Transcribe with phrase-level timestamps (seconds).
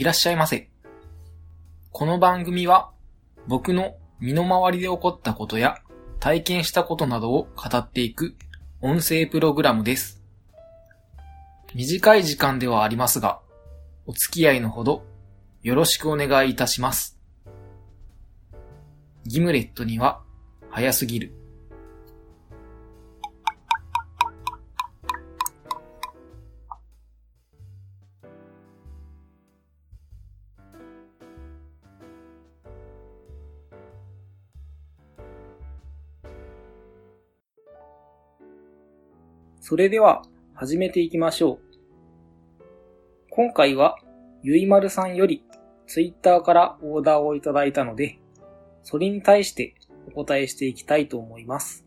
[0.00, 0.70] いらっしゃいませ。
[1.92, 2.90] この番組は
[3.46, 5.76] 僕の身の回りで起こったことや
[6.20, 8.34] 体験したことなどを語っていく
[8.80, 10.22] 音声プログラムです。
[11.74, 13.40] 短い時間ではありますが、
[14.06, 15.04] お付き合いのほど
[15.62, 17.18] よろしくお願いいたします。
[19.26, 20.22] ギムレットには
[20.70, 21.34] 早すぎる。
[39.70, 41.58] それでは始めていきましょう。
[43.30, 43.94] 今回は
[44.42, 45.44] ゆいまるさんより
[45.86, 48.18] ツイッターからオーダーをいただいたので、
[48.82, 49.76] それに対して
[50.08, 51.86] お答えしていきたいと思います。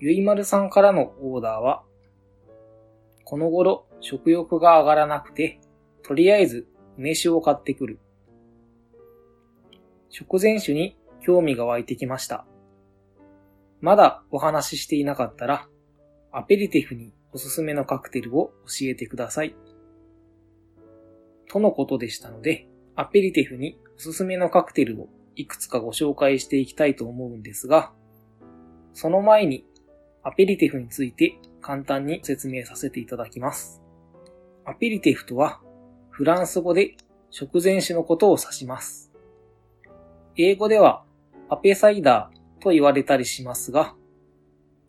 [0.00, 1.82] ゆいまるさんからのオーダーは、
[3.24, 5.60] この頃食欲が上がらなくて、
[6.02, 7.98] とりあえず梅酒を買ってくる。
[10.08, 12.46] 食前酒に興味が湧いてきました。
[13.82, 15.68] まだお話ししていなかったら、
[16.36, 19.54] アペリティフにおすすめのカクテルを教えてください。
[21.48, 27.92] とのことでしたので、アペリティフにおすすめのカクテルをいくつかご紹介していきたいと思うんですが、
[28.94, 29.64] その前に
[30.24, 33.80] アペリティフについて簡単に説明させていただきます。
[34.64, 35.60] アペリティフとは
[36.10, 36.96] フランス語で
[37.30, 39.12] 食前酒のことを指します。
[40.36, 41.04] 英語では
[41.48, 43.94] アペサイダーと言われたりしますが、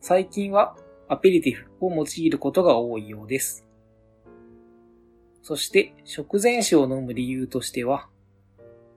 [0.02, 0.76] 最近は
[1.08, 3.66] アペリティフを用いることが多いようです。
[5.44, 8.10] そして食前酒を飲む理由としては、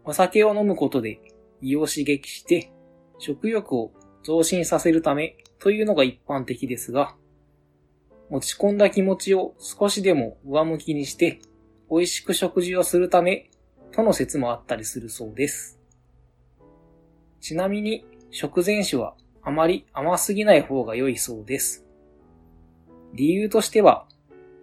[0.05, 1.21] お酒を飲むことで
[1.61, 2.73] 胃を刺激して
[3.19, 3.93] 食欲を
[4.23, 7.15] 増進させるためというのが一般的ですが、
[8.31, 11.41] 持ち込んだ気持ちを少しでも上向きにして
[11.91, 13.51] 美味しく食事をするため
[13.93, 15.79] との説もあったりするそうです。
[17.41, 21.88] ちなみに食前酒はあまり甘すぎない方が良いそうです。
[23.15, 24.07] 理由としては、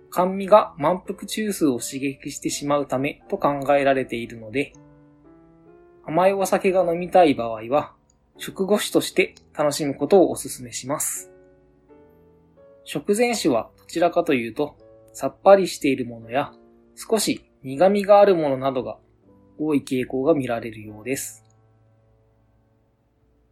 [0.10, 4.74] 甘味が満腹中枢を刺激してしまうためと考えられているので、
[6.06, 7.94] 甘いお酒が飲みたい場合は、
[8.38, 11.32] 食後酒として楽しむことをお勧めします。
[12.84, 14.78] 食前酒はどちらかというと、
[15.14, 16.54] さっぱりしているものや、
[16.96, 18.98] 少し苦味があるものなどが
[19.58, 21.44] 多い傾向が見られるようです。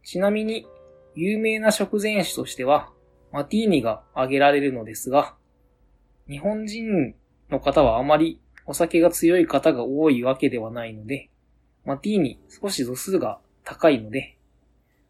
[0.04, 0.66] ちなみに、
[1.14, 2.92] 有名な食前酒としては、
[3.34, 5.34] マティーニが挙げられるのですが、
[6.30, 7.16] 日本人
[7.50, 11.30] の方はあまりお酒が強い方が多いわけではないので、
[11.84, 14.38] マティーニ少し度数が高いので、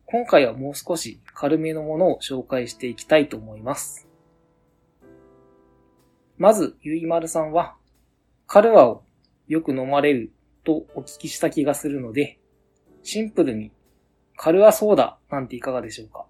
[0.06, 4.08] 今回はもう少し軽めのものを紹介していきたいと思います。
[6.38, 7.76] まず、ゆいまるさんは、
[8.46, 9.04] カルアを
[9.48, 10.32] よく飲まれる
[10.64, 12.38] とお聞きした気がするので、
[13.02, 13.70] シンプルに
[14.34, 16.24] カルアソーダなんていかがでしょうか？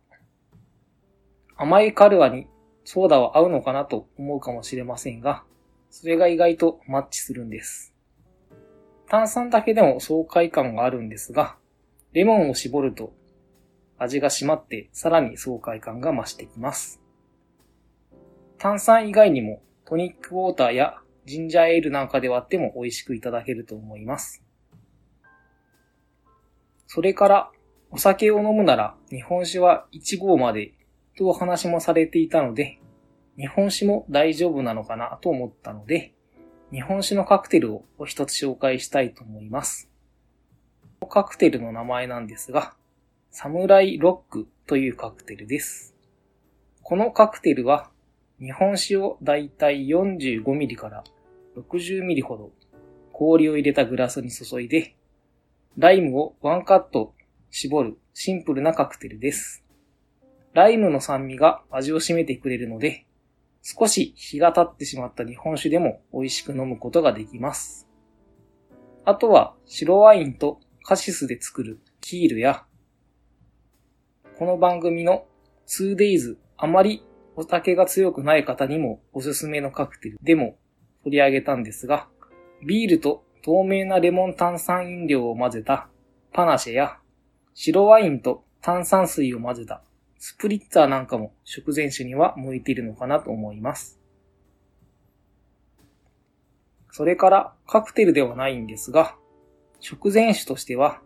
[1.57, 2.47] 甘いカルアに
[2.85, 5.45] ソーダは合うのかなと思うかもしれませんが、
[5.91, 7.95] それが意外とマッチするんです。
[9.09, 11.57] 炭酸だけでも爽快感があるんですが、
[12.13, 13.13] レモンを絞ると
[13.99, 17.01] 味が締まってさらに爽快感が増してきます。
[18.59, 24.43] 炭酸以外にもトニックウォーターやジンジャーエールなんかで割っても美味しくいただけると思います。
[26.87, 27.51] それから
[27.91, 30.75] お酒を飲むなら日本酒は1合まで
[31.17, 32.81] とお話もされていたので、
[33.37, 36.15] 日本酒も大丈夫なのかなと思ったので、
[36.73, 39.91] 日本酒のカクテルをお一つ紹介したいと思います。
[41.09, 42.75] カクテルの名前なんですが、
[43.31, 45.95] サムライロックというカクテルです。
[46.83, 47.91] このカクテルは、
[48.41, 51.05] 日本酒をだいたい 45ml から
[51.57, 52.51] 60ml ほど
[53.13, 54.97] 氷を入れたグラスに注いで、
[55.77, 57.15] ライムをワンカット
[57.51, 59.64] 絞るシンプルなカクテルです。
[60.55, 63.07] ライムの酸味が味を占めてくれるので、
[63.61, 67.89] 少し日が経ってしまった日本酒でも美味しく飲むことができます。
[69.05, 72.65] あとは白ワインとカシスで作るキールや、
[74.39, 75.27] この番組の
[75.67, 77.03] 2days あまり
[77.35, 80.57] お酒が強くない方にもおすすめのカクテルでも
[81.03, 82.07] 取り上げたんですが、
[82.65, 85.89] ビールと透明なレモン炭酸飲料を混ぜた
[86.33, 86.99] パナシェや、
[87.55, 89.83] 白ワインと炭酸水を混ぜた
[90.27, 94.01] スプリッツァーなんかも食前酒には向いているのかなと思います。
[96.91, 99.17] それからカクテルではないんですが、
[99.81, 101.03] 食前酒としては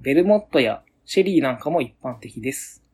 [0.00, 2.84] ベルモットやシェリーなんかも一般的です。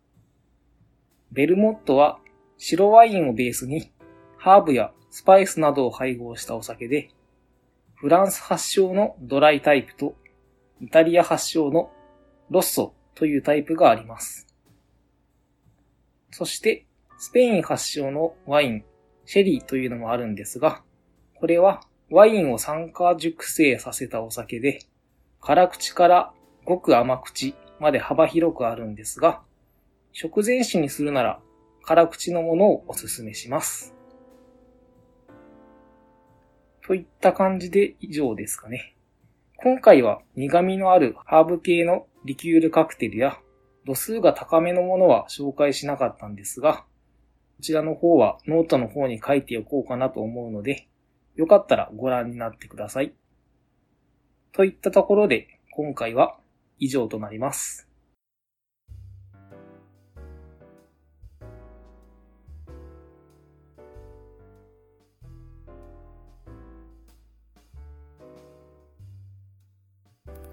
[1.31, 2.21] ベルモットは
[2.57, 3.93] 白ワインをベースに
[4.39, 7.11] ハーブやスパイスなどを配合したお酒で、
[7.97, 10.17] フランス発祥のドライタイプと
[10.81, 11.91] イタリア発祥の
[12.49, 14.46] ロッソというタイプがあります。
[16.37, 16.85] そして、
[17.17, 18.85] スペイン発祥のワイン、
[19.25, 20.83] シェリーというのもあるんですが、
[21.41, 21.81] これは
[22.11, 24.81] ワインを酸化熟成させたお酒で、
[25.41, 26.35] 辛口から
[26.67, 29.41] ごく甘口まで幅広くあるんですが、
[30.13, 31.41] 食前酒にするなら
[31.81, 33.95] 辛口のものをおすすめします。
[36.87, 38.95] といった感じで以上ですかね。
[39.57, 43.39] 今回は苦味のあるハーブ系のリキュールカクテルや
[43.87, 50.89] 度数が高めのものは紹介しなかったんですが、こちらの方はノートの方に書いておこうかなと思うので、
[51.37, 53.15] よかったらご覧になってください。
[54.53, 56.37] といったところで今回は
[56.81, 57.89] 以上となります。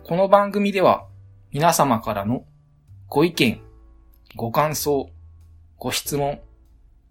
[0.03, 1.07] この番組では
[1.51, 2.45] 皆様からの
[3.13, 3.61] ご意見、
[4.35, 5.07] ご感想、
[5.77, 6.41] ご質問、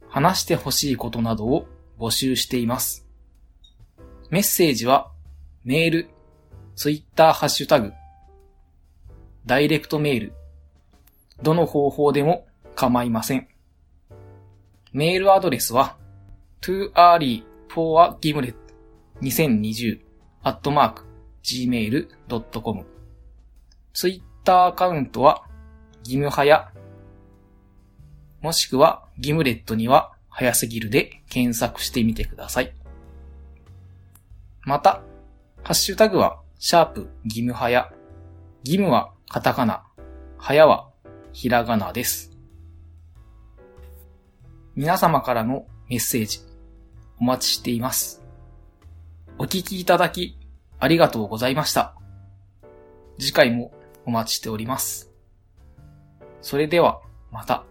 [0.09, 3.07] 話してほしいことなどを募集しています。
[4.29, 5.13] メッセージは
[5.63, 6.09] メール、
[6.75, 7.93] ツイッターハッシュタグ、
[9.47, 10.33] ダイレクトメール、
[11.41, 13.47] どの方法でも構いません。
[14.93, 15.97] メールアドレスは
[16.61, 18.57] too early for a gimlet
[19.21, 20.01] 2020
[20.43, 21.05] at mark
[21.45, 22.87] gmail.com
[23.95, 25.45] ツイッターアカウントは
[26.03, 26.73] ギムハヤ
[28.43, 32.73] もしくはギムレットには早すぎるで検索してみてください。
[34.63, 35.03] また、
[35.63, 37.93] ハッシュタグはシャープギムハヤ
[38.65, 39.85] ギムはカタカナ、
[40.39, 40.89] ハヤは
[41.33, 42.33] ひらがなです。
[44.75, 46.41] 皆様からのメッセージ
[47.21, 48.23] お待ちしています。
[49.39, 50.39] お聞きいただき
[50.81, 51.95] ありがとうございました。
[53.19, 53.73] 次回も
[54.05, 55.12] お待ちしております。
[56.43, 57.01] それでは、
[57.31, 57.65] また。